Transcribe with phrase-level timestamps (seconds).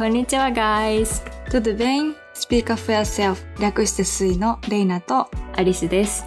[0.00, 2.14] こんにちは guys Tudo bem?
[2.32, 3.36] Speak up for yourself.
[3.60, 5.28] 略してスイのレイナと。
[5.54, 6.24] アリスです。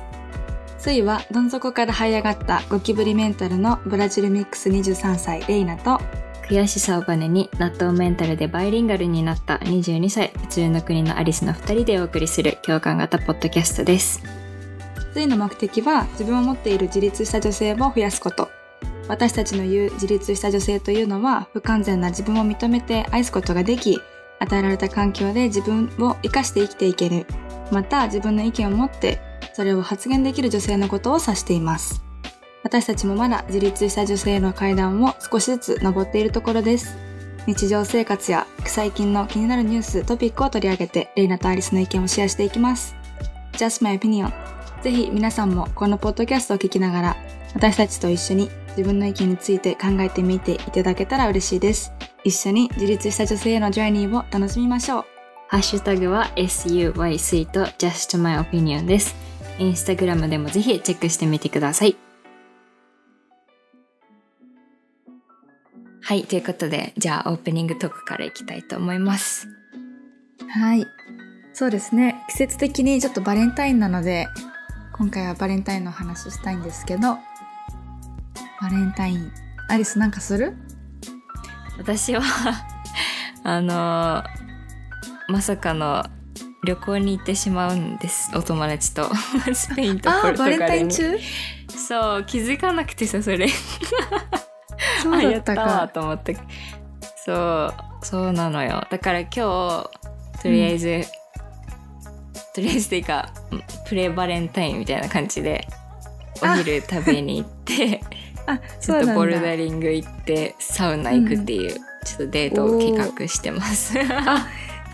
[0.78, 6.00] スイはどん底から這い上がったゴキブリメンタルのブラジルミックス23歳レイナと。
[6.48, 14.22] 悔しさをバネに納豆メンタルでバイリンガルになった22歳普通の国のアリスの2人でお送りする共感型ポッドキャストです。
[15.16, 18.52] スイの目的は自分を持っている自立した女性を増やすこと
[19.08, 24.00] 私たちの言う自立した女性というのは不完全な自分を認めて愛すことができ
[24.40, 27.26] 与えられた環境で自分を生かして生きていける。
[27.72, 29.20] また自分の意見を持って
[29.54, 32.04] それを発言できる女性のことを指しています。
[32.64, 36.98] 私たちもまだ自立した女性の階段を少しずつ登っているところです。
[37.46, 42.96] 日常生活や最近の気になるニューストピックを取り上げてレイナとアリスの意見をシェアしていきます。
[43.54, 44.32] Just my opinion.
[44.84, 47.18] ぜひ皆さんもこのポッドキャストを聞きながら
[47.56, 51.94] 私たちと一緒に自分の意見について考えてみていただけたら嬉しいです。
[52.26, 55.06] 一緒に自立した女性へのジャーニーを楽しみましょう。
[55.48, 59.16] ハッシュタグは SUYC と Just My Opinion です
[59.60, 61.96] インスタグラムでもぜひチェックしてみてください
[66.02, 69.48] はいということでじゃあオープニングトークからいきたいと思います
[70.50, 70.88] はい。
[71.54, 72.24] そうですね。
[72.30, 74.28] 季節的にちょっとバレンタインなので、
[74.94, 77.18] 今回はバレンタインの話したいんですけど、
[78.62, 79.32] バレンタイン。
[79.70, 80.56] アリスなんかする？
[81.78, 82.22] 私は
[83.44, 84.24] あの
[85.30, 86.06] まさかの
[86.64, 88.32] 旅行に行ってしまうんです。
[88.36, 89.10] お友達と。
[89.54, 90.60] スペインとポルトガルに。
[90.60, 91.20] バレンタイン中？
[91.70, 93.48] そう気づかなくてさそれ。
[95.02, 95.88] そうだったか。
[95.88, 96.38] と思って。
[97.26, 97.74] そう
[98.06, 98.86] そうなのよ。
[98.92, 99.90] だから今日
[100.42, 101.04] とりあえず、
[102.54, 103.30] とりあえずっていうか
[103.88, 105.68] プレバレンタインみたいな感じで
[106.42, 108.02] お昼食べに行って
[108.46, 109.56] あ、 ちょっとボルダだ。
[109.56, 113.98] リング行ってサウナ行くっていう、ちょっとデートを計画してます。
[113.98, 114.48] あ、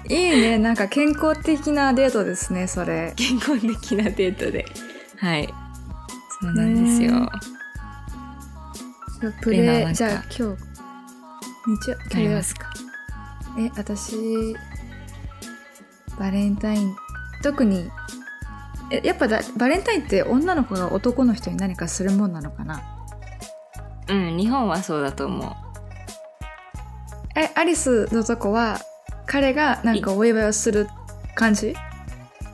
[0.07, 0.59] いいね。
[0.59, 3.13] なんか健康的なデートですね、それ。
[3.15, 4.65] 健康的なデートで。
[5.17, 5.49] はい。
[6.39, 7.27] そうなんですよ。
[9.41, 10.61] プレ、じゃあ今日、
[11.65, 12.69] 日曜、ありますか？
[13.57, 14.13] え、私、
[16.19, 16.95] バレンタイン、
[17.41, 17.89] 特に、
[18.91, 22.81] えやっぱだバレンタインって女の子が男の人に何かするもんなのかな？
[24.09, 25.51] うん日本はそうだと思う。
[27.35, 28.79] え、アリスのとこは、
[29.25, 30.87] 彼がなんかお祝いをする
[31.35, 31.75] 感じ？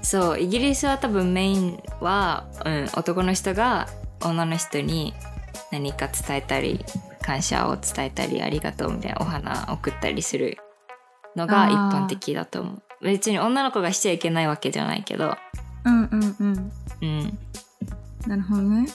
[0.03, 3.87] そうイギリスは多分メインは、うん、男の人が
[4.23, 5.15] 女の人に
[5.71, 6.85] 何か伝えたり
[7.23, 10.59] 感謝を伝えたりありがとうみたいなお花送ったりする
[11.35, 15.37] のが一般的だと思う別に女の子がしちゃいけないわけじゃないけど
[15.85, 16.71] うんうんうん。
[17.01, 17.37] うん
[18.27, 18.87] なるほどね。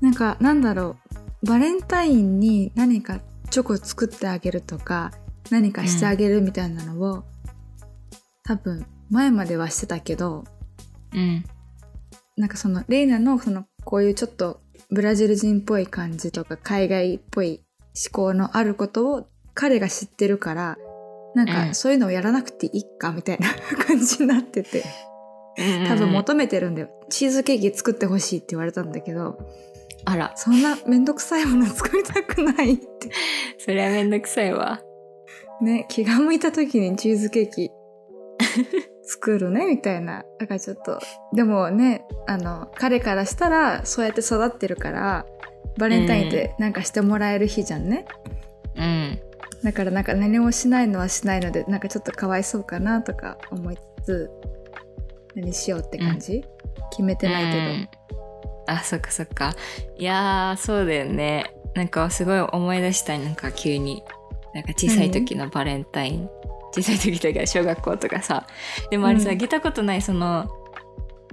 [0.00, 0.96] なんか、なんだろ
[1.42, 1.46] う。
[1.46, 3.20] バレンタインに何か
[3.50, 5.12] チョコ作ってあげるとか、
[5.50, 7.24] 何かしてあげるみたいなのを、
[8.42, 10.44] 多分、前まではしてたけど、
[11.12, 11.44] うん
[12.36, 14.60] なんかその、レイナのその、こういうちょっと
[14.90, 17.62] ブラジル人っぽい感じとか、海外っぽい
[18.10, 20.78] 思考のあることを彼が知ってるから、
[21.36, 23.48] なんうんかそういうのをやらなくていいかみたいな
[23.84, 24.82] 感じになってて、
[25.86, 26.88] 多分求めてるんだよ。
[27.10, 29.36] チーズケーキ作ってほしいって言われたんだけど、
[30.06, 33.10] あらそんなめんどくさいもの作りたくないって。
[33.60, 34.80] それはめんどくさいわ
[35.60, 37.70] ね、気が向いた時にチーズケーキ
[39.04, 40.24] 作るね、みたいな。
[40.38, 40.98] だからちょっと、
[41.34, 45.26] でもね、あの、彼からしたらそうやって育ってるから、
[45.78, 48.06] バレンタインってなんかしてもらえる日じゃんね。
[48.76, 49.18] うん
[49.62, 54.30] だからなんか何もしないのはしないので、なんかちょっとかわいそうかなとか思いつつ、
[55.34, 56.44] 何しようって感じ、
[56.90, 57.58] 決めてないけど。
[57.58, 57.88] うん。
[58.68, 59.54] あそっかそっか。
[59.96, 61.54] いやーそうだよね。
[61.74, 64.02] なんかすごい思い出したなんか急に。
[64.54, 66.28] なんか小さい時のバレンタイン。
[66.72, 68.46] 小さい時とか小学校とかさ。
[68.90, 69.34] でもあれさ、うん。
[69.34, 70.48] あげたことないその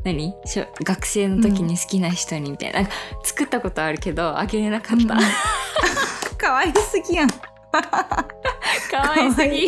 [0.03, 0.35] 何？
[0.45, 5.21] しょ学生の時に好きな人にみたいな,、なんか作ったことあるけどあげれなかった、うん。
[6.37, 7.29] かわいすぎやん。
[8.91, 9.67] かわいすぎ。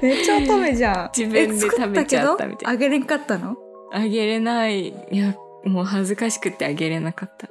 [0.00, 1.10] めっちゃ乙女じゃん。
[1.16, 2.70] 自分で食べちゃったみたいな。
[2.70, 3.56] あげれんかったの？
[3.92, 4.88] あげれない。
[4.88, 5.34] いや
[5.64, 7.48] もう恥ずかしくてあげれなかった。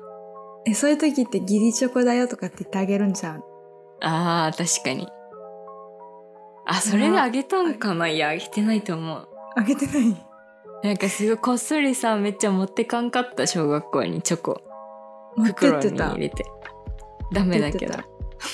[0.66, 3.44] え、そういう時ってギリチョコだよとかって言ってあげるんじゃん？
[4.02, 5.08] あー確かに。
[6.66, 8.08] あそれであげたんかな？
[8.08, 9.28] いやあげてないと思う。
[9.56, 10.26] あげてない？
[10.84, 14.62] なんかすごいこっそりさめっちゃ持ってかんかった小学校にチョコ。
[15.38, 16.08] 持ってっ袋てた。
[16.08, 16.46] に入れて。
[17.34, 17.94] ダメだけど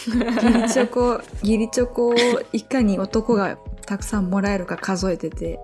[0.08, 2.16] ギリチョコ、ギリチョコを
[2.54, 5.60] いかに男がたくさんもらえるか数えてて、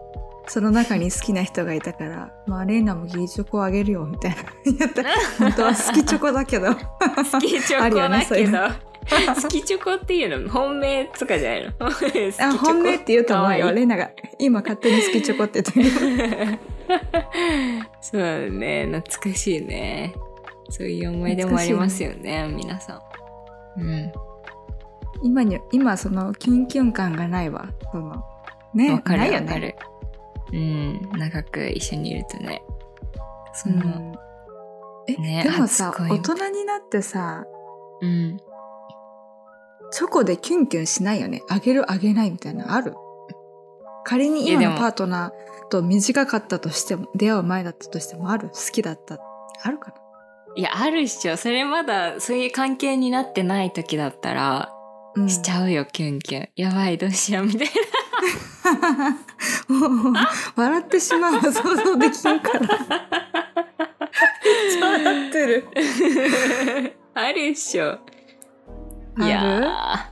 [0.48, 4.38] その中に好きな人がいたから、まあ、レイナもギリチョコあげるよ、みたいな。
[4.38, 5.04] やった
[5.40, 6.74] 本当は好きチョコだけど。
[6.74, 8.28] 好きチョコだけど、ね
[9.42, 10.50] 好きチョコっていうの？
[10.50, 11.72] 本命とかじゃないの？
[11.80, 13.72] 好きチョコあ、本命って言うと思うよ。
[13.72, 14.12] レナが。
[14.38, 16.60] 今勝手に好きチョコって言ってる。
[18.02, 20.14] そうだね懐かしいね
[20.70, 23.02] そういう思い出もありますよね皆さん
[23.78, 24.12] うん
[25.24, 27.70] 今に、今そのキュンキュン感がないわ。
[27.92, 28.24] その、
[28.74, 28.92] ね。
[28.92, 29.46] わかるないよね。
[29.48, 29.76] わかる、
[30.54, 32.62] うん長く一緒にいるとね
[33.54, 34.14] そのうん
[35.08, 37.46] え、ねでもさ、大人になってさ、
[38.02, 38.38] うん
[39.92, 41.42] チョコでキュンキュンしないよね。
[41.50, 42.94] あげるあげないみたいなのある？
[44.06, 48.50] 仮に今のパートナーと短かったとしても、出会う前だったとしてもある？
[48.50, 49.18] 好きだった？
[49.64, 49.94] あるか
[50.58, 51.38] いやあるっしょ。
[51.38, 54.74] それまだそういう関係になってない時だったら
[55.16, 56.50] な、うん、しちゃうよキュンキュン。
[56.56, 57.68] やばいどうしようみたい
[59.70, 60.14] もう
[60.60, 62.68] 笑ってしまう想像できんから。
[64.82, 65.68] 笑ってる。
[67.14, 67.92] な あるっしょ。
[67.92, 68.00] あ
[69.20, 69.26] る？
[69.26, 70.10] いや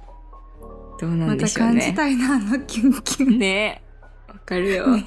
[0.95, 1.81] ーどうなんまたでしょうね。
[1.81, 3.39] 感じたいな、あのキュンキュン。
[3.39, 3.81] ね。
[4.27, 5.03] わかるよ、ね。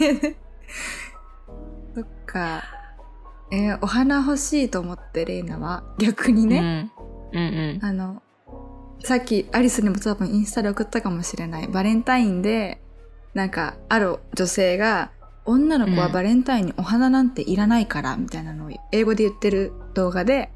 [1.95, 2.78] そっか。
[3.51, 5.85] えーお花欲しいと思って、レイナは。
[5.99, 6.91] 逆にね。
[7.33, 8.23] うん、うんあの、
[9.05, 11.69] さっきアリスにも多分インスタで送ったかもしれない。
[11.69, 12.81] バレンタインで、
[13.35, 15.11] なんか、ある女性が、
[15.45, 20.51] 女の子はバレンタインにお花なんていらないから、みたいなのを英語で言ってる動画で、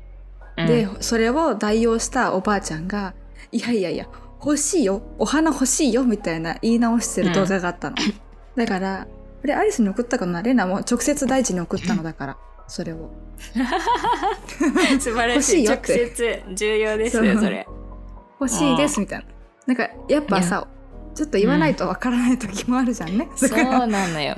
[0.59, 3.15] うんで、それを代用したおばあちゃんが、
[3.53, 4.07] いやいやいや、
[4.39, 7.97] 欲しいよ、お花欲しいよ、みたいな言い直してる動画があったの。
[8.57, 9.07] だから、
[9.41, 10.43] これアリスに送ったかな？
[10.43, 12.37] レナも直接大地に送ったのだから、
[12.73, 13.11] それを。
[14.99, 17.67] 素晴ら欲しい直接重要ですよそれ
[18.41, 19.25] 欲しいです、みたいな。
[19.67, 20.67] なんか、やっぱさ、
[21.15, 23.29] ちょっと言わないとわからない時もあるじゃんね。
[23.37, 24.37] そうなのよ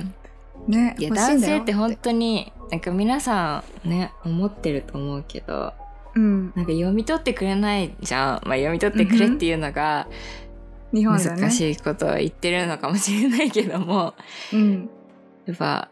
[0.67, 5.73] ね、男性って本当になんか皆さんね思ってると思うけど
[6.15, 6.51] うん。
[6.55, 10.07] なんか読み取ってくれないじゃん、まあ、読み取ってくれっていうのが
[10.91, 11.17] 日本。
[11.17, 14.13] 難しいことを言ってるのかもしれないけども
[14.51, 14.89] うん。
[15.45, 15.89] やっぱ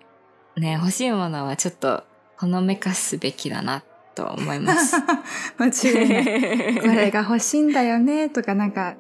[0.58, 2.04] ね欲しいものはちょっと
[2.38, 3.84] ほのめかすべきだな
[4.16, 4.96] と思います。
[5.58, 6.80] 間違いない。
[6.82, 8.96] これが欲しいんだよね、とかなんか、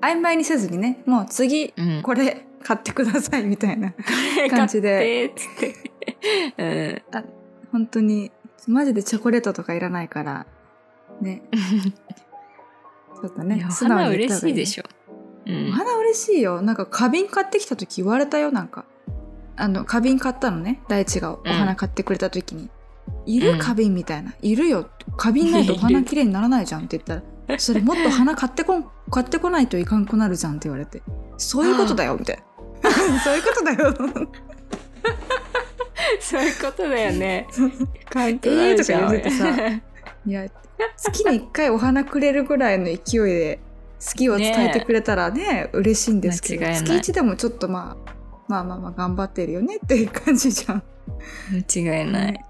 [0.00, 3.92] 曖昧にせずにね、もう次、うん、これ買ってくださいみたいな
[4.50, 7.04] 感じで、買ってっつって。
[7.72, 8.30] 本当に、
[8.66, 10.46] マジでチョコレートとかいらないから、
[11.20, 11.42] ね、
[13.20, 13.48] ちょっとうん。
[13.48, 14.84] ね素直花に言った方がいい嬉しいでしょ。
[15.46, 15.72] うんお。
[15.72, 16.62] 花嬉しいよ。
[16.62, 18.84] なんか花瓶買ってきた時言われたよ、なんか。
[19.58, 20.80] あの、花瓶買ったのね。
[20.88, 22.70] 大地がお花買ってくれた時に。
[23.26, 24.34] いるうん花瓶みたいな。
[24.40, 24.88] いるよ。
[25.16, 27.16] 花瓶ないと お花綺麗にならないじゃんって言った
[27.52, 31.02] ら、それもっと花買ってこん、買ってこないといかんくなるじゃんって言われて。
[31.36, 32.42] そういうことだよ、みたい
[32.82, 32.90] な。
[33.20, 33.94] そういうことだよ。
[36.20, 37.46] そういうことだよね。
[37.50, 38.36] ええーとか言
[39.08, 39.48] っててさ。
[40.26, 40.46] いや、
[40.96, 43.58] 月に一回お花くれるぐらいの勢いで
[44.04, 48.12] 好きを伝えてくれたらね、嬉しいんですけど、月一でもちょっとまあ、
[48.48, 50.82] まあまあまあ頑張ってるよねっていう感じじゃん。
[51.52, 52.44] 間違いない。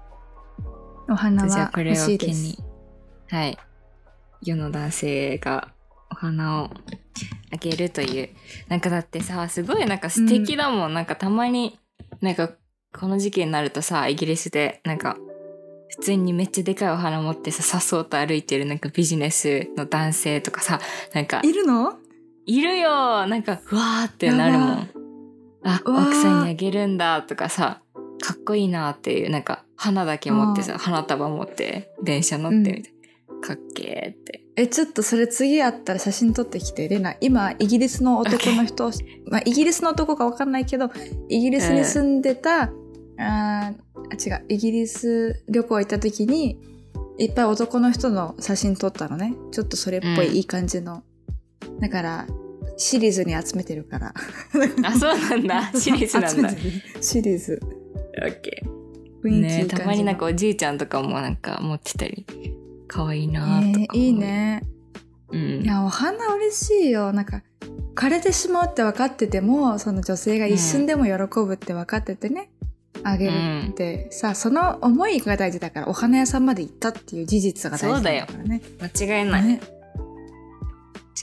[1.09, 2.65] お花はじゃあこれを欲しいです機に。、
[3.29, 3.57] はい。
[4.41, 5.73] 世の男性が
[6.11, 6.69] お花を
[7.51, 8.29] あげるという。
[8.69, 10.93] なんかだってさ、すごいなんか素敵だもん。
[10.93, 11.79] なんかたまに、
[12.21, 12.51] なんか
[12.97, 15.17] この時期になるとさ、イギリスでなんか
[15.89, 20.79] 普通にめっちゃでかいお花持ってさ、さっそうと歩いてるなんかビジネスの男性とかさ、
[21.13, 21.97] なんかいるの？
[22.45, 24.89] いるよなんか、うわーってなるもやん。
[25.63, 27.81] あ、奥さんにあげるんだとかさ、
[28.21, 32.99] かっこいいなっていう、なんか、花だけ持ってさ、花束持って、電車乗ってみたいな。
[33.41, 34.43] かっけーって。
[34.57, 38.91] え、ちょっとそれ次あったら写真撮ってきて、レナ、今、イギリスの男の人、
[39.29, 40.89] まあ、イギリスの男かわかんないけど、
[41.29, 46.59] イギリスに住んでた、あーあ、違う、イギリス旅行行った時に、
[47.17, 49.33] いっぱい男の人の写真撮ったのね。
[49.51, 51.03] ちょっとそれっぽうんいいい感じの。
[51.79, 52.27] だから、
[52.79, 54.13] シリーズに集めてるから。
[54.83, 55.71] あ、そうなんだ。
[55.77, 56.49] シリーズなんだ。
[57.01, 57.59] シリーズ。
[58.23, 58.63] オッケ
[59.21, 62.25] 雰囲気いいねたまになんかおじいちゃんとかもなんか持ってたり、
[62.87, 64.13] かわいいなーとか、えーいい。
[64.13, 64.63] ね。
[65.31, 65.65] うんい。
[65.65, 67.11] や、お花嬉しいよ。
[67.11, 67.43] なんか、
[67.95, 72.49] 枯れてしまうって分かってても、その女性が一瞬でも喜ぶって分かっててね、
[73.03, 73.33] あげる
[73.71, 78.61] って、さ、その思いが大事だから、お花屋さんまで行ったっていう事実が大事だからね。
[78.79, 79.43] 間違いない。
[79.43, 79.59] ね。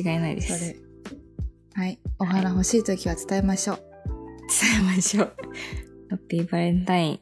[0.04, 0.85] 間違いないでそす。
[1.76, 1.99] はい。
[2.18, 3.78] お花欲しい時は伝えましょう。
[4.80, 5.37] えましょう。
[6.09, 7.21] ハッピーバレンタイン。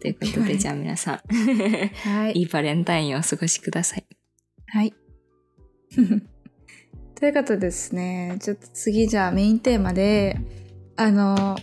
[0.00, 1.20] ということで、じゃあ皆さん。
[1.28, 2.32] はい。
[2.40, 4.06] いいバレンタインをお過ごしください。
[4.66, 4.92] はい。
[7.14, 10.40] ということでですね、ちょっと次じゃあメインテーマで、
[10.96, 11.56] あの、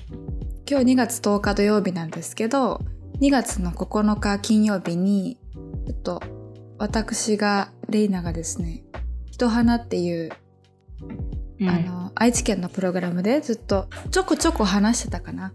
[0.71, 2.79] 今日2月10日土曜日なんですけど、
[3.19, 5.37] 2月の9日金曜日に、
[5.85, 6.23] ちょっと
[6.77, 8.85] 私が、レイナがですね、
[9.25, 10.29] 一人花っていう、
[11.59, 15.53] うんあの愛知県のプログラムでずっとちょこちょこ話してたかな。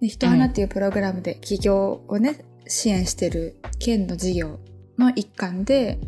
[0.00, 4.60] で人花っていうプログラムで起業をね支援してる県の事業
[4.98, 5.98] の一環で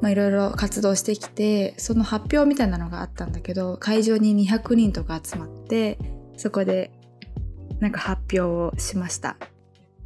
[0.00, 5.98] まあいろいろ活動してきてその発表みたいなのがあったんだけど会場に200人とか集まって
[6.36, 6.90] そこで
[7.80, 9.36] なんか発表をしました。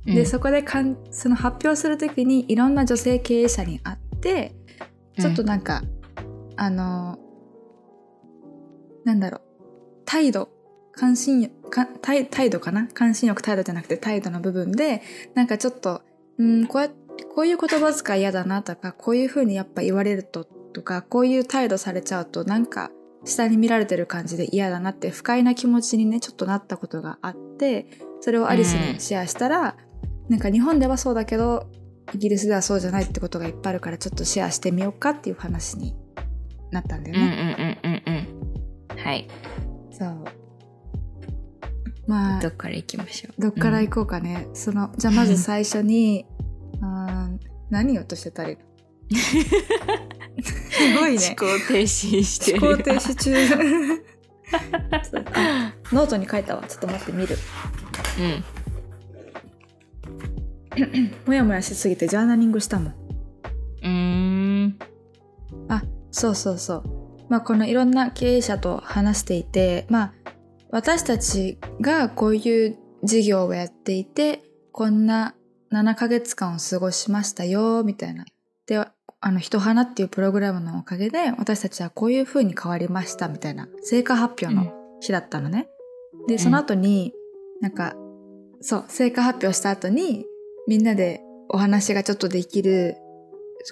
[0.05, 4.55] で、そこでかんその発表するときにいろんな女性経営者に会って
[5.19, 5.83] ちょっとなんか、
[6.57, 7.19] あの
[9.05, 9.41] なんだろう。
[10.05, 10.49] 態度。
[10.95, 12.87] 関心欲か態態度かな？
[12.87, 15.01] 関心欲態度じゃなくて態度の部分で
[15.35, 16.03] なんかちょっと
[16.39, 16.91] うんこうや
[17.35, 22.91] こういう言葉遣い嫌だなとかこういうふうにやっぱ言われるととかこういう態度されちゃうとなんか
[23.25, 27.87] 下に見られてる感じで嫌だなって不快な気持ちにねちょっとなったことがあって
[28.21, 29.77] それをアリスにシェアしたら、
[30.29, 31.67] なんか日本ではそうだけど
[32.15, 35.97] イギリスではそうじゃないってことがいっぱいあるからちょっとシェアしてみようかっていう話に
[36.71, 37.81] なったんだようんうんね。
[37.83, 38.22] うんうんうん
[39.05, 39.29] はい。
[39.91, 40.25] そう。
[42.07, 43.41] まあどっから行きましょう？
[43.41, 46.27] どっから行こうかね、そのじゃあまず最初に
[46.83, 47.39] あー
[47.71, 48.63] 何をとしてたらいいの
[50.43, 51.27] すごいね。
[51.29, 52.67] 思考停止してる。
[52.67, 53.33] 思考停止中。
[55.93, 56.65] ノートに書いたわ。
[56.69, 57.37] ちょっと待って見る。
[58.19, 58.45] うん。
[61.27, 62.93] もやもやしすぎてジャーナリングしたもん。
[62.93, 63.89] うー
[64.67, 64.79] ん。
[65.69, 66.83] あそうそうそう
[67.29, 70.13] まあこのいろんな経営者と話していてまあ
[70.71, 75.35] 私たちがこういう事業をやっていてこんな
[75.73, 78.25] 7ヶ月間を過ごしましたよみたいな。
[78.67, 78.79] で
[79.25, 83.69] あの人花っていうプログラムのおかげで私たちはこういう風に変わりましたみたいな。
[83.83, 85.69] 成果発表の日だったのね、
[86.27, 87.13] でその後に
[87.61, 87.95] なんか
[88.61, 90.27] そう成果発表した後に
[90.67, 92.97] みんなでお話がちょっとできる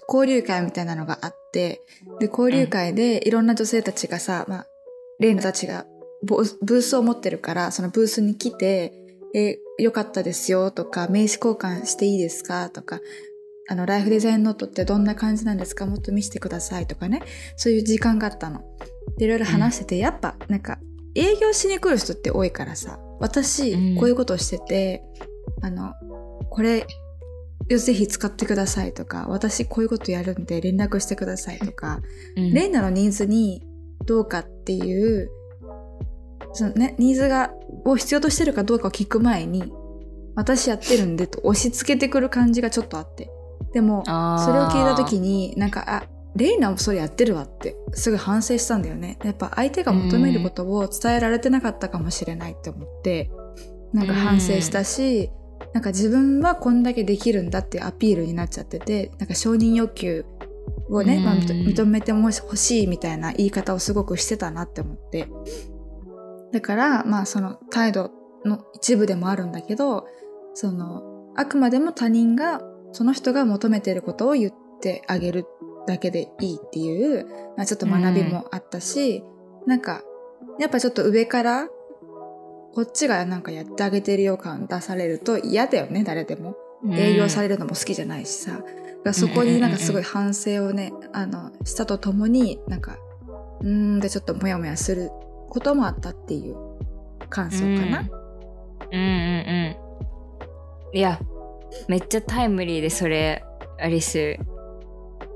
[0.09, 1.82] 交流会みたいなのがあって
[2.20, 4.66] で交流会でいろんな女性たちがさ、まあ、
[5.18, 5.87] レイナたちが
[6.26, 8.92] ボブースを持ってるからそのブースに来て
[9.35, 13.00] 「えよかったですよ」とか「名刺交換していいですか?」とか
[13.68, 15.87] あの、ライフデザインノートってどんな感じなんですか？
[15.87, 17.23] もっと見せてくださいとかね。
[17.56, 18.64] そういう時間があったの。
[19.16, 20.80] で、いろいろ話してて、やっぱ、なんか、
[21.14, 25.04] 営業しに来る人って多いからさ、私、うんこういうことをしてて、
[25.62, 25.92] あの、
[26.50, 26.85] これ、
[27.68, 32.00] ぜひ使ってくださいとか、私こういうことやるんで連絡してくださいとか、
[32.36, 33.62] うんレイナのニーズに
[34.06, 35.30] どうかっていう、
[36.52, 37.52] そのね、ニーズが、
[37.84, 39.72] を必要としてるかどうかを聞く前に、
[40.34, 43.30] 私やってるんでと押し付けてくる感じがちょっとあって。
[43.72, 46.04] でも、それを聞いた時に、なんか、あ、
[46.36, 49.18] レイナもそれやってるわって、すぐ反省したんだよね。
[49.24, 53.30] やっぱ相手が求めることを伝えられてなかったかもしれないって思って、
[53.92, 55.30] なんか反省したし、
[55.72, 60.24] なんか自分はこんだけできるんだっていうアピールになっちゃってて、なんか承認欲求
[60.88, 65.28] をね、うんまあ、認認めてほしいみたいな言い方をすごくしてたなって思って。
[66.52, 68.10] だから、まあその態度
[68.44, 70.06] の一部でもあるんだけど、
[70.54, 72.62] その、あくまでも他人が、
[72.92, 75.46] その人が求めていることを言ってあげる
[75.86, 79.22] だけでいいっていう、まあちょっと学びもあったし、
[79.66, 80.02] なんか、
[80.58, 81.68] やっぱちょっと上から、
[82.74, 86.56] こっちがなんかやってあげてるよ感出されると嫌だよね、誰でも。
[86.92, 88.52] 営業されるのも好きじゃないしさ。
[88.52, 88.64] だか
[89.04, 92.96] らそこになんかすごい反省をね、あの、したとともに、なんか、
[93.60, 95.10] うーんでちょっとモヤモヤする
[95.48, 96.56] こともあったっていう
[97.28, 98.00] 感想かな。
[98.92, 99.76] うんうんうん
[100.92, 101.20] いや
[101.86, 103.44] めっちゃタイムリーでそれ
[103.78, 104.38] アリス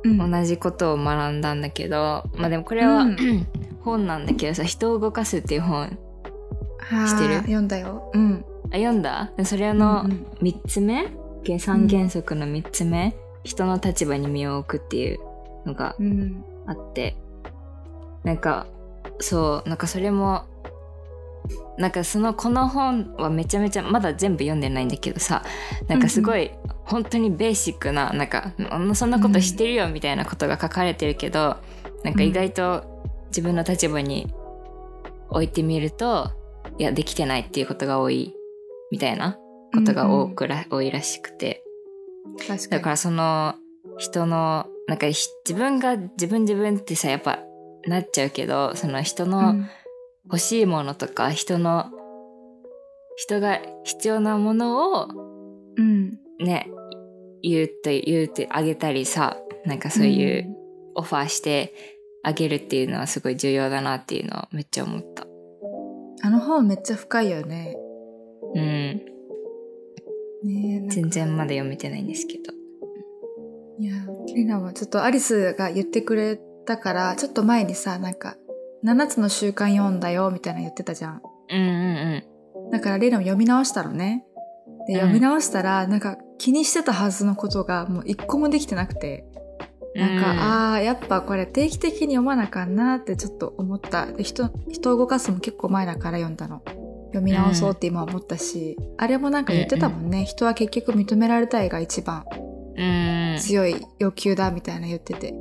[0.03, 0.31] うん。
[0.31, 3.47] 同じことを学んだんだけど、まあでもこれは、うん
[3.85, 5.91] 本なんだけどさ「人を動かす」っていう本はあ
[6.89, 7.37] してる？
[7.37, 8.11] 読んだよ。
[8.15, 8.45] うん。
[8.71, 9.31] あ読んだ？
[9.45, 10.27] それのうんうん。
[10.41, 11.07] 3つ目
[11.45, 15.19] ？3原則の3つ目、人の立場に身を置くっていう
[15.67, 16.45] のがうん。
[16.67, 17.17] あって。
[18.23, 18.67] なんか
[19.21, 20.45] そうなんかそれも
[21.77, 25.45] なんかそのこの本はめちゃめちゃまだ全部読んでないんだけどさ。
[25.89, 26.51] なんかすごい
[26.85, 28.53] 本当にベーシックななんか
[28.95, 31.57] そんなこと知ってるよみたいなことが書かれてるけど、
[32.03, 34.33] なんか意外と自分の立場に
[35.29, 36.31] 置いてみると
[36.79, 38.35] いやできてないっていうことが多い
[38.91, 39.39] みたいな
[39.75, 41.63] ことが多くら、多いらしくて。
[42.71, 43.55] だからその
[43.99, 47.41] 人のなんかひ自分が自分自分ってさやっぱ
[47.87, 49.69] なっちゃうけどその人うのん
[50.25, 51.91] 欲しいものとか人の
[53.17, 55.09] 人が必要なものを
[55.77, 56.19] うん。
[56.41, 56.69] ね
[57.43, 60.57] 言うって言うてあげたりさなんかそういう
[60.95, 61.75] オファーして
[62.23, 65.27] あげるっていうのはすごい重要だなっていうのはめっちゃ思った。
[66.25, 67.77] あの本めっちゃ深いよね。
[68.55, 68.63] うん
[70.43, 72.55] ね全然まだ読めてないんですけど。
[73.79, 73.95] いや、
[74.35, 78.37] リナはちょっとアリスが言ってくれだからちょっと前にさなんか
[78.87, 84.25] 7つの習慣読んだよみたいなの言ってたじゃんうんうんだからレイナも読み直したのね
[84.87, 89.44] でうん読み直したら、なんか気にしてたはずのことがもう一個もできてなくてうん。
[89.95, 90.39] なんか、うん。
[90.39, 94.07] ああやっぱこれ定期的に読まなあかんなってちょっと思った。
[94.07, 96.63] で人人を動かすのも結構前だから読んだの。
[97.09, 102.25] 読み直そうって今思ったし、あれもなんか言ってたもんね、人は結局認められたいが一番
[102.77, 103.39] うん。
[103.39, 105.35] 強い欲求だみたいな言ってて。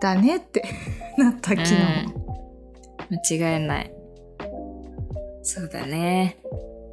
[0.00, 0.64] だねって
[1.16, 1.74] なった昨日、
[3.30, 3.92] 間違いない。
[5.42, 6.36] そうだね。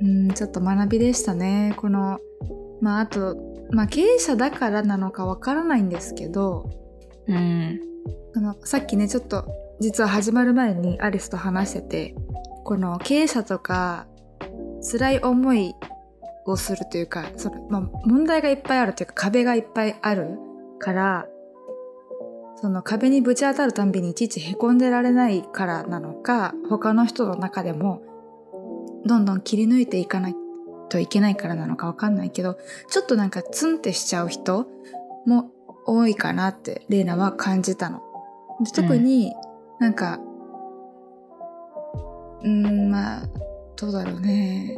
[0.01, 1.73] うん、ちょっと学びでしたね。
[1.77, 2.19] この、
[2.81, 3.35] まああと、
[3.71, 6.69] まあ経営者だからなのかわからないんですけど、
[7.27, 7.79] うん。
[8.33, 9.45] そのさっきね、ちょっと
[9.79, 12.15] 実は始まる前にアリスと話してて、
[12.63, 14.07] この経営者とか
[14.91, 15.75] 辛い思い
[16.45, 20.37] をするというか、そのまあ、問題がいっぱいあるというか壁がいっぱいある
[20.79, 21.27] から、
[22.57, 28.01] その壁にぶち当たるたんびにいちいち凹んでられないからなのか、他の人の中でも
[29.05, 30.35] どんどん切り抜いていかない
[30.93, 32.55] といけないからなのかわかんないけど、
[32.91, 34.67] ちょっとなんかツンってしちゃう人
[35.25, 35.49] も
[35.87, 38.03] 多いかなってレイナは感じたの。
[38.63, 39.33] で特に
[39.79, 40.19] なんか、
[42.43, 43.29] うーん、まあ、
[43.75, 44.77] どうだろうね。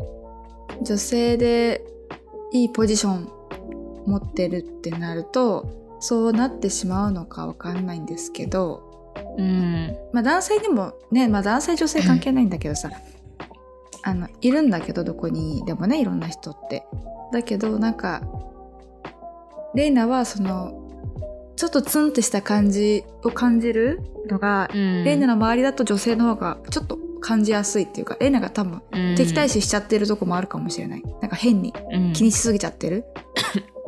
[0.82, 1.84] 女性で
[2.54, 3.30] いいポジション
[4.06, 9.98] 持ってるってなると、そうなってしまうのかわかんないんですけど、うん。
[10.14, 12.90] まあ男性にもね、まあ男性女性関係ないんだけどさ、
[14.06, 16.86] あの、いるんだけどどこにでもね、いろんな人って。
[17.34, 18.22] だけどなんか、
[19.74, 20.82] レイナはその、
[21.56, 25.04] ちょっとツンってした感じを感じるのが、うん。
[25.04, 28.84] レイナの周りだと女性の方がちょっと感じやすいっていうか、レイナが多分
[29.18, 31.04] 敵対視しちゃってるとこもあるかもしれない。
[31.22, 31.74] なんか変に
[32.14, 33.06] 気にしすぎちゃってる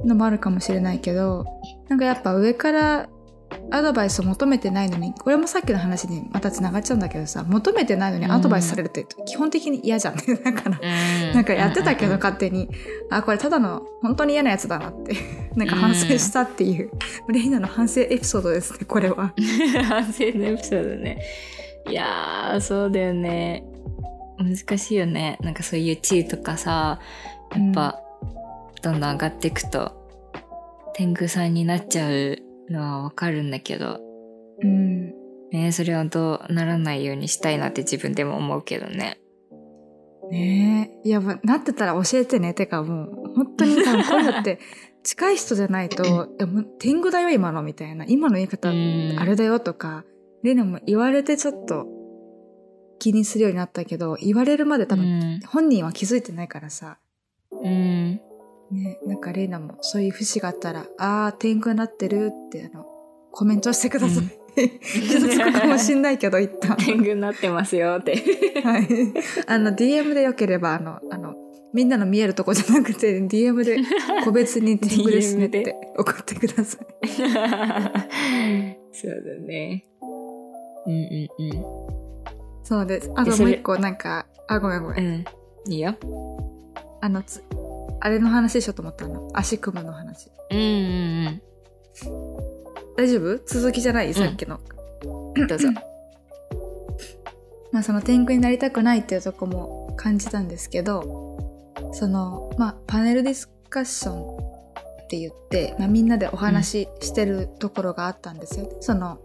[0.04, 1.46] のもあるかもしれないけど、
[1.90, 3.10] なんかやっぱ上から
[3.70, 10.22] アドバイスを求めてないのに、これもさっきの話にまた繋がっちゃうんだけどさ、求めてないのにアドバイスされるって基本的に嫌じゃんね。
[10.44, 10.80] だから、
[11.28, 12.70] うん、なんかやってたけどうん勝手に、
[13.10, 15.16] あ、これただの本当に嫌なやつだなって、
[15.56, 16.92] なんか反省したっていう、
[17.30, 19.34] レイナの反省エピソードですね、これは。
[19.88, 21.20] 反省のエピソードね。
[21.90, 23.64] いやー、そうだよね。
[24.38, 25.38] 難しいよね。
[25.42, 27.00] なんかそういう地位とかさ、
[27.56, 28.00] やっぱ、
[28.82, 29.94] どんどん上がっていくと、
[30.94, 34.00] 天狗さんになっちゃうのはわかるんだけど、
[34.62, 35.14] うん。
[35.52, 39.20] ね、それはどうならないようにしたいなって自分でも思うけどね。
[40.30, 41.08] ねえ。
[41.08, 42.54] いや、なってたら教えてね。
[42.54, 44.60] てかもう、本当に多分これだって、
[45.04, 46.08] 近い人じゃないと、 い
[46.40, 48.06] やもう天狗だよ、今の、みたいな。
[48.06, 50.04] 今の言い方、うんあれだよとか、
[50.44, 51.88] レナも言われてちょっと
[53.00, 56.98] 気にするようになったけど、言われるまで多分、うん本人は気づいてないからさ。
[57.52, 58.20] うん。
[58.72, 62.86] ね、なんかレイナもそういう節があったら、あー、天狗になってるって、あの、
[63.32, 64.24] コメントしてください。
[64.24, 64.32] うん
[64.82, 66.76] 傷つくかもしんないけど、一旦。
[66.84, 68.16] 天狗になってますよって。
[68.64, 68.88] はい。
[69.46, 71.36] あの、DM でよければ、あの、あの、
[71.74, 73.78] みんなの見えるとこじゃなくて、DM で
[74.24, 76.88] 個別に天狗ですねって送ってください。
[78.92, 79.86] そうだね。
[80.88, 81.64] うんうんうん。
[82.64, 83.12] そうです。
[83.16, 85.06] あともう一個、なんか、あ、ごめんごめん。
[85.06, 85.26] うん。
[85.72, 85.96] いいよ。
[87.02, 87.44] あの、つ、
[88.00, 89.30] あれの話しようと思ったの。
[89.34, 90.30] 足組むの話。
[90.52, 91.42] うんうん
[92.96, 93.40] 大丈夫？
[93.46, 94.14] 続きじゃない？
[94.14, 94.60] さっきの。
[95.36, 95.48] うん。
[95.48, 95.70] どうぞ。
[97.72, 108.70] まあその天狗になりたくないっていうとこも感じたんですけど、その、まあパネルディスカッションって言って、まあみんなでお話ししてるところがあったんですよ。
[108.80, 109.20] その、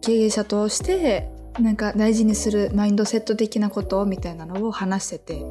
[0.00, 5.42] 経営者として、なんか大事にするマインドセット的なことみたいなのを話してて。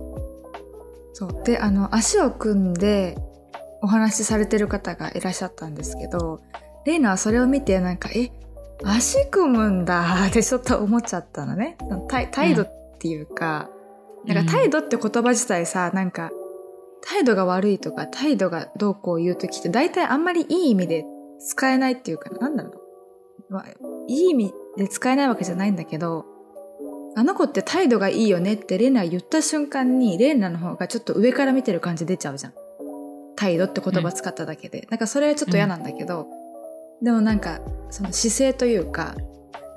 [1.17, 1.43] そう。
[1.45, 3.17] で、あの、足を組んで
[3.81, 6.41] お話しされてる方がいらっしゃったんですけど、
[6.85, 8.31] レイナはそれを見てなんか、え、
[8.83, 11.77] 足組むんだ ってちょっと思っちゃったのね。
[12.09, 13.69] 態態度っていうか、
[14.25, 16.31] なんか態度って言葉自体さ、なんか、
[17.07, 21.05] 態度が悪いとか、態度がどうこう言うときって、大体あんまりいい意味で
[21.39, 23.53] 使えないっていうか、なんだろう。
[23.53, 23.65] まあ、
[24.07, 26.25] いい意味で使えないわけじゃないんだけど、
[27.17, 32.53] あの子って態度がいいよねってレイナが言った瞬間に、レイナの方がちょっと上から見てる感じ出ちゃうじゃん。
[33.37, 34.85] 態度って言葉使っただけで。
[34.89, 36.27] なんかそれはちょっと嫌なんだけど、
[37.01, 39.15] でもなんか、その姿勢というか、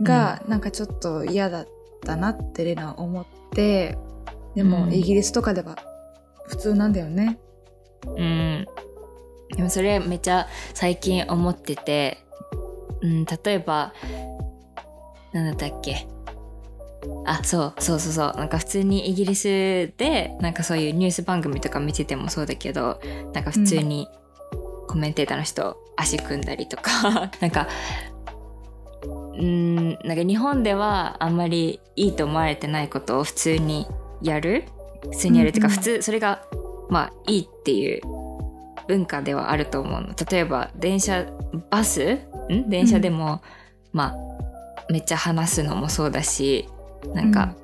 [0.03, 1.69] が、なんかちょっと嫌だっ
[2.05, 3.97] たなってレイナは思って、
[4.55, 5.77] でもうんイギリスとかでは
[6.49, 7.39] 普通なんだよね。
[8.05, 8.67] うん。
[9.57, 12.19] でもそれめっちゃ最近思ってて、
[13.01, 13.93] うん、例えば、
[15.33, 16.09] なんだったっけ？
[17.27, 18.35] あ、そう、そうそうそう。
[18.37, 19.45] なんか普通にイギリス
[19.97, 23.01] で、なんかそういうニュース番組とか見ててもそうだけど、
[23.35, 24.09] なんか普通に
[24.89, 27.69] コメンテーターの人足組んだりとか、 なんか、
[29.39, 33.87] うんなんか日本ではあんまりいいと思われてないことを普通に
[34.21, 34.65] やる？
[35.13, 36.43] 普通にやるっていうか、普通それが
[36.91, 38.03] まあいいっていう
[38.89, 40.09] 文化ではあると思うの。
[40.29, 41.27] 例えば電車
[41.71, 42.19] バス？
[42.51, 42.69] ん？
[42.69, 43.41] 電車でも、
[43.93, 44.17] まあ
[44.91, 46.69] めっちゃ話すのもそうだし
[47.15, 47.55] なんか、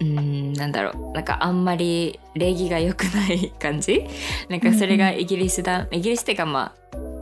[0.00, 1.12] うーんなんだろう。
[1.12, 4.06] なんかあんまり礼儀が良くない感じ？
[4.48, 6.74] なんかそれがイギリスだ、イギリスっていうかま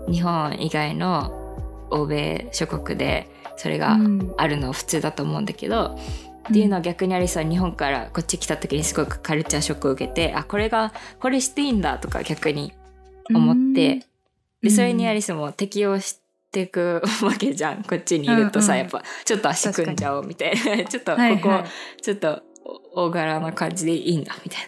[0.09, 4.35] あ日本以外の欧米諸国でそれがうん。
[4.37, 5.97] あるの普通だと思うんだけど、
[6.49, 12.73] っていうのは逆にアリスは日本からこっち来た時にすごくカルチャーショックを受けてあこれがこれしていいんだとか逆に
[13.35, 14.05] 思って、
[14.63, 16.26] でそれにアリスも適応して
[16.61, 17.83] いく わけじゃん。
[17.83, 18.85] こっちにいるとさ、うんうん。
[18.85, 20.85] やっぱちょっと足組んじゃおうみたいな。
[20.85, 21.65] ちょっとここ、はいは
[21.99, 22.03] い。
[22.03, 22.43] ちょっと
[22.95, 24.67] 大柄な感じでいいんだみたいな。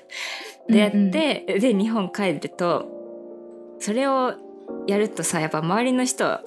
[0.69, 2.87] でやって、で日本帰ると
[3.81, 4.35] それを
[4.87, 6.43] やるとさやっぱ周りの人は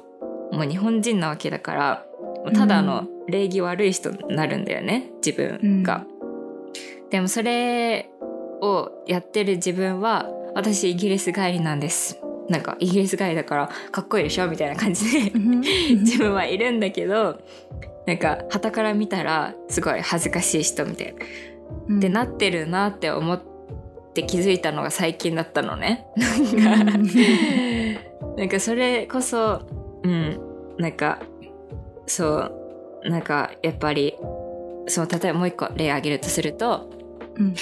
[0.52, 2.06] もう日本人なわけだから
[2.54, 6.06] ただあの礼儀悪い人になるんだよね自分が。
[7.10, 8.10] でもそれ
[8.62, 12.20] をやってる自分は私イギリス帰りなんです。
[12.52, 17.40] なんかイギリス帰りだからかっこいいでしょみたいな感じで自分はいるんだけど
[18.06, 21.98] なんか傍から見たらすごい恥ずかしい人みたいな。
[21.98, 23.42] ってなってるなって思っ
[24.14, 26.06] て気づいたのが最近だったのね。
[26.18, 26.94] なんか
[28.38, 29.62] なんかそれこそ
[30.04, 30.40] うん。
[30.78, 31.20] なんか
[32.08, 32.28] そ
[33.06, 33.10] う。
[33.10, 34.16] なんかやっぱり
[34.88, 36.90] そう例えばもう一個例挙げるとすると、
[37.36, 37.56] うん。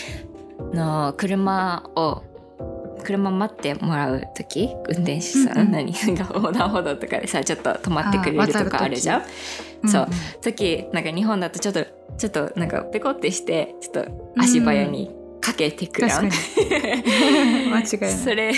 [0.73, 2.23] の車を
[3.09, 4.69] 車待ってもらう時？
[4.87, 5.71] 運転手さん、うんうん。
[5.71, 5.93] 何？
[5.93, 9.17] か横断歩道とかでさちょっと止まってくれるとかあるじゃ
[9.83, 9.89] ん？
[9.89, 10.07] そう。
[10.41, 11.85] 時なんか日本だとちょっと
[12.17, 16.29] ちょっとなんかペコってしてちょっと足早にかけてくやん。
[16.29, 17.71] 確かに。
[17.73, 18.11] 間違いない。
[18.11, 18.53] それ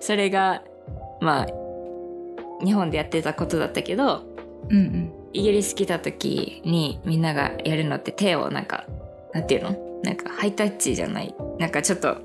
[0.00, 0.62] それが
[1.20, 1.46] まあ
[2.64, 4.24] 日本でやってたことだったけど
[4.68, 5.12] うんうん。
[5.32, 8.84] イギリス来た時にみんながやるのって手をなんか
[9.32, 9.76] なんていうの？
[10.02, 11.34] なんかハイタッチじゃない？
[11.58, 12.16] なんかちょっと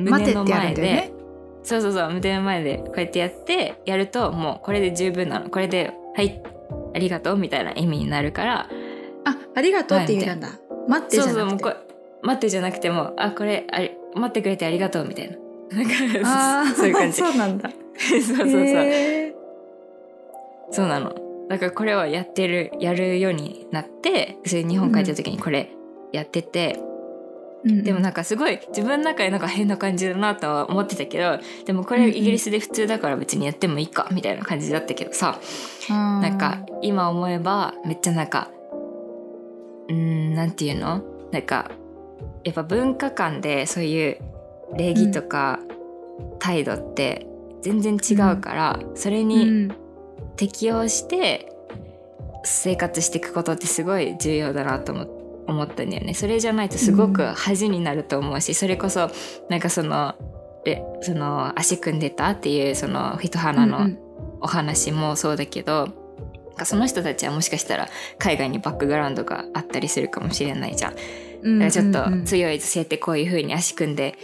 [0.00, 1.12] 胸の前で、ね
[1.62, 6.42] そうそうそう胸の前でこうやってやってやるともうこれで十分なのこれで「はい
[6.94, 8.68] ありがとう」みたいな意味になるから。
[9.24, 10.48] あありがとうって意味なんだ。
[10.88, 11.40] 待ってじそうゃなくて。
[11.40, 11.76] そうもうこれ
[12.22, 15.36] 待ってじゃなくてもあこれあり待ってくれてありがとうみたいな。
[15.76, 15.92] なんか
[16.24, 17.18] あー そういう感じ。
[17.18, 17.70] そうなんだ。
[17.96, 18.60] そうそうそう。
[18.64, 19.34] へ
[20.70, 21.14] そうなの。
[21.48, 25.70] だからこれをやってるやるようになってそれ日本帰った時にこれ
[26.12, 26.89] やってて、ー
[27.64, 35.38] うんでもなんかすごい自分の中でなんか変な感じだなとは思ってたけどでもこれイギリスで普通だから別にやってもいいかみたいな感じだったけどさ、
[35.88, 38.48] ななんか今思えばめっちゃなんか
[39.88, 41.02] うーんなんていうの？
[41.32, 41.70] なんか
[42.44, 44.18] やっぱ文化間でそういう
[44.76, 45.60] 礼儀とか
[46.38, 47.26] 態度って
[47.62, 49.70] 全然違うから、それに
[50.36, 51.52] 適応して
[52.42, 55.02] 生活していくことってすごい重要だなと思
[55.46, 56.14] 思ったんだよね。
[56.14, 59.10] それじゃないとすごく恥になると思うし、それこそ
[59.48, 60.14] なんかその
[60.64, 63.90] でその足組んでたっていうその人花の
[64.40, 70.94] お話もそうだけど、なんかその人たちはもしかしたら海外にバックグラウンドがあったりするかもしれないじゃん。
[70.94, 74.14] だからちょっと強い女性ってこういう風に足組んで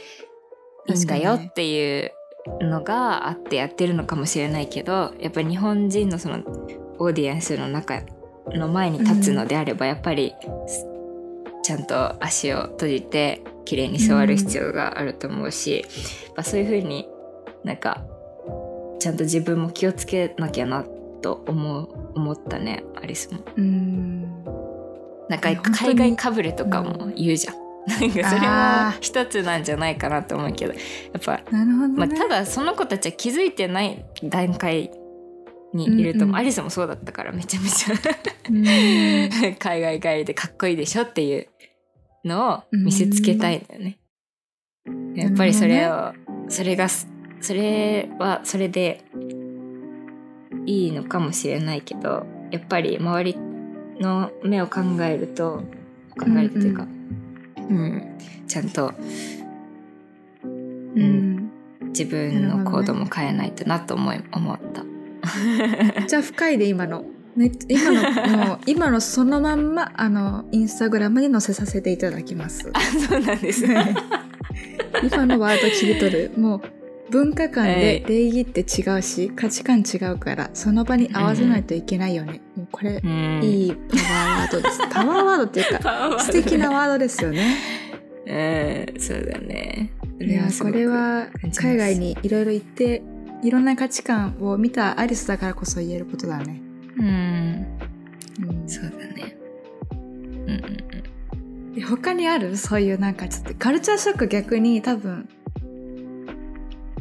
[0.88, 2.12] いいんだよっていう
[2.60, 6.42] のがあってやってるのかもしれないけどやっぱり日本人のその
[6.98, 8.02] オーディエンスの中
[8.52, 10.34] の前に立つのであればやっぱり
[11.66, 15.84] ちゃんと足を閉じて綺麗に座る必要があると思うし、
[16.24, 17.08] やっぱそういう風に
[17.64, 18.04] なんか
[19.00, 20.84] ちゃんと自分も気をつけなきゃな
[21.22, 22.84] と思う思ったね。
[23.02, 23.40] アリスも。
[23.56, 24.44] うん。
[25.28, 27.56] なんか海外かぶれとかも言うじゃん。
[27.88, 30.78] なんかそれあも一つなんじゃないかなと思うけどや
[31.18, 31.94] っぱ、なるほどね。
[31.96, 34.92] まあ、ただその子たちは気づいてない段階
[35.74, 37.86] にいると思う、うんうんアリスもそうだったからめちゃめち
[38.50, 38.66] うん。
[38.66, 41.48] ゃ 海外帰りでかっこいいでしょっていう
[42.24, 43.98] のを見せつけたいんだよね。
[45.14, 46.12] やっぱりそれを、
[46.48, 47.08] それがす
[47.40, 49.04] それはそれで
[50.66, 53.36] いいのかもしれないけどやっぱり周り
[54.00, 55.62] の目を考えると
[56.18, 56.86] 考えるというか、
[57.68, 58.02] うん
[58.46, 58.92] ちゃんと
[60.44, 61.50] うん
[61.88, 64.84] 自分の行動も変えないとなと思い思った。
[66.06, 67.04] じゃあ深いで今の。
[67.36, 72.70] め今のもう 今のそのまんまあのインスタグラムに載せさせていただきます。
[72.72, 73.66] あそうなんです。
[75.02, 76.32] 今のワード切り取る。
[76.36, 76.62] もう
[77.10, 77.76] 文化間はい。
[77.76, 83.40] で礼儀って違うし価値観違うからその場に合わせないといけないよね、もうこれうん。
[83.42, 84.80] いいパワーワードです。
[84.90, 87.56] パワーワードっていうか素敵なワードですよね。
[88.26, 89.92] うんそうだね。
[90.18, 93.02] そいやこれは海外にいろいろ行って
[93.42, 96.60] いろんな価値観を見たアリスだからこそ言えることだね。
[96.98, 97.66] うん。
[98.66, 99.36] そうだね。
[99.90, 100.86] うんうん
[101.76, 105.28] で他にあるそういうなんかちょっとカルチャーショック逆に多分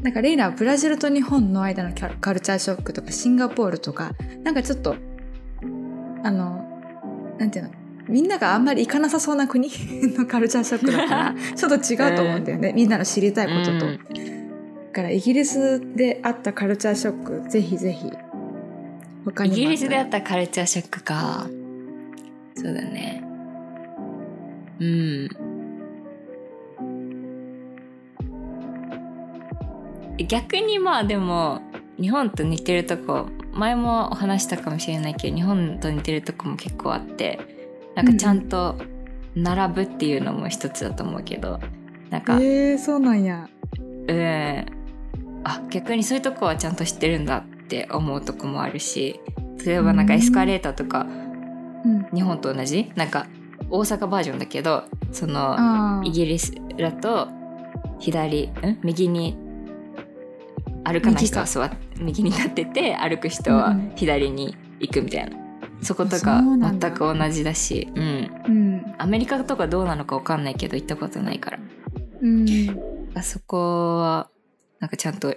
[0.01, 4.11] なんかレイナはブラジルと日本の間のカルチャーショックとかシンガポールとか
[4.43, 4.97] なんかちょっと
[6.23, 6.61] あの
[7.39, 7.71] なんていうの
[8.09, 9.71] みんながあんまり行かなさそうな国
[10.17, 13.85] のカルチャーショックだからちょっと違うと思うんだよね、みんなの知りたいことと。
[13.87, 13.97] うん。
[13.97, 14.44] だ
[14.95, 18.10] からイギリスであったカルチャーショックぜひぜひ。
[19.25, 21.47] 他にもイギリスであっったカルチャーショックか。
[22.55, 23.21] そうだね。
[24.79, 25.29] うん。
[30.29, 31.62] 逆にまあでも
[31.99, 37.38] 日本と似てるとこ前もお話したかもしれないけど日本と似てるとこも結構あって
[37.95, 38.77] なんかちゃんと
[39.36, 41.60] 並ぶっていうのも一つだと思うけど
[42.10, 43.49] なんか、えー、そうなんや。
[44.08, 44.74] うん
[45.45, 49.21] あ逆にそういうとこはちゃんと知ってるんだって思うとこもあるし
[49.65, 51.08] 例えばなんかエスカレーターとか
[51.86, 52.08] うん。
[52.13, 52.91] 日本と同じ？
[52.95, 53.27] なんか
[53.69, 57.29] 大阪バージョンだけどそのイギリスだと
[57.99, 58.79] 左ん？
[58.84, 59.38] 右に
[60.84, 63.79] 歩かない人は座っ右に立ってて歩く人はうん。
[63.79, 65.38] うん左に行くみたいな、
[65.81, 68.31] そことそか全く同じだしうん。
[68.45, 68.95] うん。
[68.97, 71.60] アメリカとかどうなのか分かんないけど行ったことないから。
[72.21, 72.45] うん。
[73.15, 74.29] あそこは
[74.79, 75.33] なんかちゃんと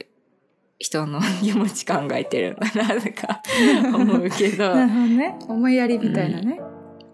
[0.79, 3.43] 人の気持ち考えてるんだなとか
[3.95, 4.75] 思うけど。
[4.75, 5.37] なるほどね。
[5.49, 6.61] 思いやりみたいなね、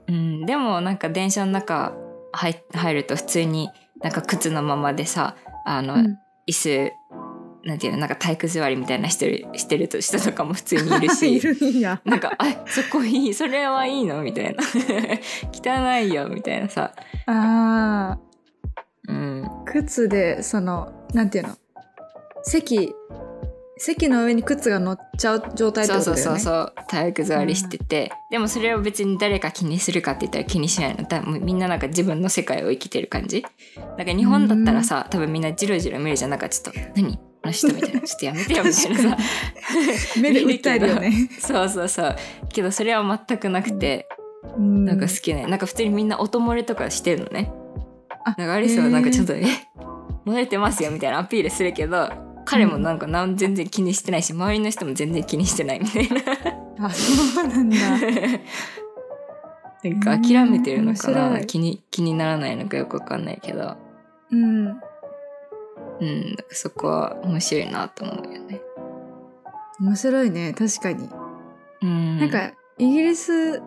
[0.08, 1.94] うん、でもなんか電車の中
[2.32, 6.18] 入入ると普通になんか靴のままでさあの、うん。
[6.46, 6.92] 椅子
[7.64, 12.00] なんていうのなんか体育座りみたいなしてるしてる人とかも普通にいる いしるんや。
[12.04, 14.62] なんか「あそこいいそれはいいの?」みたいな
[15.52, 16.92] 「汚いよ」みたいなさ、
[17.26, 18.18] あ
[19.08, 21.56] うん、ー靴でそのなんていうの？
[22.44, 22.94] 席
[23.76, 26.40] 席の上に靴が乗っちゃう状態ってそうことだよね。
[26.40, 31.02] そうそうそう体育座りしてて、でもそれを別に誰か気にするかって言ったら気にしないの。
[31.04, 33.44] だもうみんななんか自分の世界を生きてる感じ。
[33.98, 36.30] なんか日本だったらさ多分みんなジロジロ見るじゃん。
[36.30, 37.18] なんかちょっと「何？
[37.42, 38.96] あの人」みたいな「ちょっとやめてよ」 みたいな。
[39.11, 39.16] さ
[40.20, 42.16] 目で訴えるよね、 そうそうそう。
[42.48, 44.07] けどそれは全くなくて
[44.57, 44.85] うん。
[44.85, 47.52] なんか好きね、なんか普通にみんな音漏れとかしてるのね。
[48.24, 49.44] あなんかアリスはなんかちょっと「へえ？
[50.24, 52.09] 漏れてますよ」みたいなアピールするけど
[52.44, 56.87] 彼もなんかなん全然気にしてないし周りの人も全然気にしてないみたいな。
[56.87, 57.76] あそうなんだ。
[59.85, 61.46] なんか諦めてるのかない。
[61.46, 63.76] 気に気にならないのかよくわかんないけど。
[64.30, 64.66] うん。
[66.00, 68.61] うんそこは面白いなと思うよね。
[69.80, 71.09] 面白いね確かに、
[71.83, 72.18] うん。
[72.18, 73.61] なんかイギリス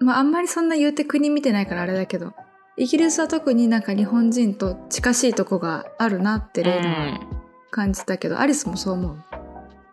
[0.00, 2.32] まああんまりそんな言うて国見てないからあれだけど
[2.76, 7.20] イギリスは特になんか日本人と近しいとこがあるなってレイナは
[7.76, 9.16] 感じたけど、アリスもそう思う？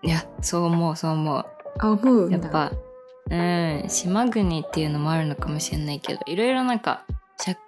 [0.02, 1.46] いやそう思うそう思う。
[1.80, 2.72] あ思うやっぱ
[3.30, 7.06] うん島国っていうのもあるのかもしれないけどいろいろなんか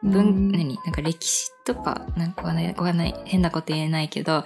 [0.01, 2.53] 文何なんか歴史とかなんかわか
[2.93, 4.45] んない変なこと言えないけど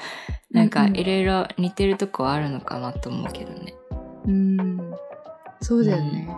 [0.51, 0.97] なんかうんうん。
[0.97, 3.75] いろいろ似てるとこはあるのかなと思うけどね。
[4.25, 4.93] うん。
[5.61, 6.29] そうだよね、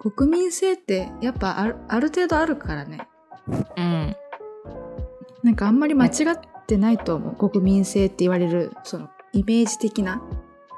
[0.00, 3.06] 国民性ってやっぱあるある程度あるからね。
[3.76, 4.16] うん。
[5.44, 6.12] なんかあんまり間違っ
[6.66, 7.50] てないと思う。
[7.50, 10.22] 国民性って言われるそのイメージ的な。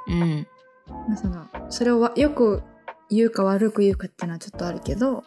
[0.07, 0.47] うん。
[0.87, 2.63] まあそのそれをわよく
[3.11, 5.25] 言うか悪く言うかっていうのはちょっとあるけど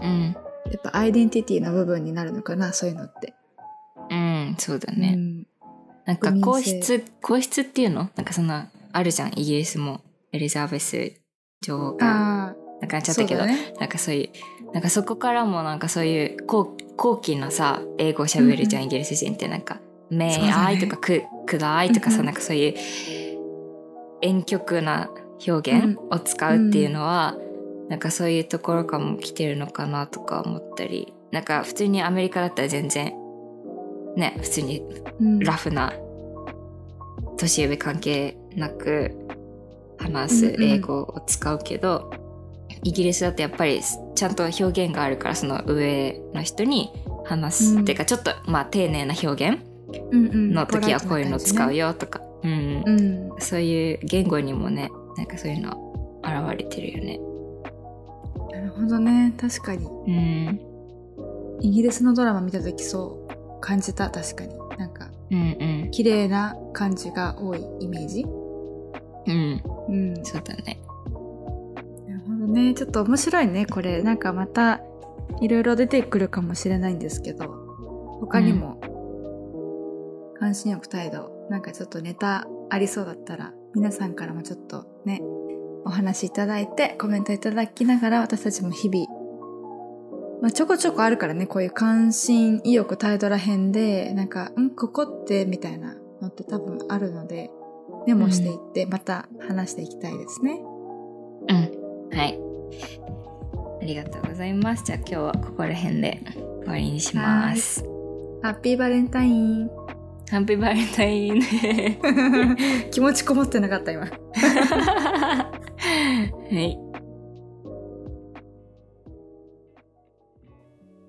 [0.00, 0.36] うん。
[0.66, 3.34] やっぱアイデンティティの部分になるのかなそういうのって。
[4.10, 5.14] うんそうだうね。
[5.14, 5.46] ん。
[6.04, 6.80] なんか皇性。
[6.82, 8.10] 室皇室っていうの？
[8.14, 9.28] なんかそんなあるじゃん。
[9.38, 10.00] イギリスも。
[10.32, 11.12] エリザベス
[11.62, 12.48] 女王が。
[12.48, 13.74] あなんかちゃあったけど、ね。
[13.80, 14.30] なんかそうい
[14.60, 18.88] うなんかそこからもなんかそういう高高貴なさ英語を喋るじゃん、うん。
[18.88, 19.48] イギリス人って。
[19.48, 20.52] なんか「メイそうだね。
[20.54, 22.26] アイ」とか「くくだい」とかさ、うんうん。
[22.26, 22.74] なんかそういう
[24.22, 25.10] 婉曲な
[25.46, 27.36] 表現を使うっていうのは、
[27.88, 33.12] なんかそういうところからも来てるのかなとか思ったりなんか普通にアメリカだったら全然
[34.16, 34.82] ね普通に
[35.20, 35.38] うん。
[35.40, 35.92] ラフな
[37.36, 39.12] 年上関係なく
[39.98, 42.10] 話す英語を使うけど、
[42.82, 43.80] イギリスだとやっぱり
[44.14, 46.90] ちゃんと表現があるからその上の人に
[47.24, 49.75] 話す、うんっていうかちょっとまあ丁寧な表現うんうん
[50.12, 51.88] の時はこういうの使うよ。
[51.88, 53.40] よとか、うんうん。
[53.40, 57.20] そういう言語にもねなんかそういうの現れてるよね。
[58.52, 59.34] なるほどね。
[59.40, 59.86] 確かに。
[59.86, 60.60] うん
[61.62, 64.54] イギリスのドラマ見た時そう感じた確かに。
[64.78, 68.26] なんかうんうん綺麗な感じが多いイメージ。
[69.26, 70.24] うんうん。
[70.24, 70.78] そうだね。
[72.06, 72.74] なるほどね。
[72.74, 74.02] ちょっと面白いね、これ。
[74.02, 74.80] なんかまた、
[75.40, 77.46] いろいろ出てくるかもしれないんですけど、
[78.20, 78.80] 他にも、
[80.38, 85.20] 関心欲態度、なんかちょっとネタありそうだったら、皆さんからもちょっとね、
[85.84, 89.06] お話しいただいて、コメントいただきながら私たちも日々、
[90.42, 97.50] まあ、ちょこちょこあるからね、こういう関心、意欲、態度らへんで、なんか、んここって、みたいなのって多分あるので、
[98.06, 100.60] メモしていって、また話していきたいですね。
[101.48, 102.16] うん。
[102.16, 102.38] はい。
[103.80, 104.84] ありがとうございます。
[104.84, 106.20] じゃあ今日はここら辺で
[106.62, 107.84] 終わりにします。
[108.42, 109.85] ハッピーバレンタイン。
[110.30, 111.40] ハッピーバレンタイン。
[112.90, 114.06] 気持ちこもってなかった、今。
[114.06, 114.10] は
[116.50, 116.78] い。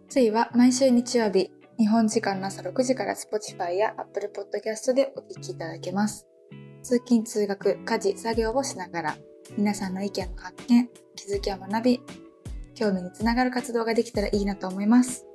[0.10, 6.28] 次は毎週日曜日、日本時間の朝6時から Spotify や Apple Podcast でお聞きいただけます。
[6.84, 9.18] 通勤・通学、家事、作業をしながら、
[9.58, 12.02] 皆さんの意見の発見、気づきを学び、
[12.76, 15.26] 興味につながる活動ができたらいいなと思います。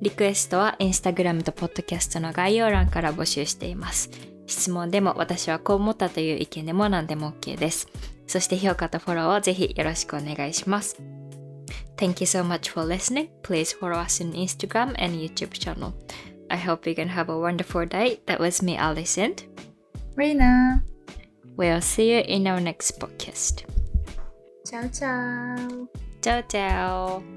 [0.00, 4.10] リクエストはインスタグラムとポッドキャストの概要欄から募集しています。
[4.46, 7.88] 質問でも私はこう思ったという意見でも何でも OK です。
[8.26, 10.96] そして評価とフォローをぜひよろしくお願いします。
[11.96, 13.28] Thank you so much for listening.
[13.42, 15.92] Please follow us on Instagram and YouTube channel.
[16.48, 18.20] I hope you can have a wonderful day.
[18.26, 19.34] That was me, Alison.
[20.16, 20.82] レイナ
[21.56, 23.64] We'll see you in our next podcast.
[24.64, 27.35] チャオチャオ Ciao, ciao.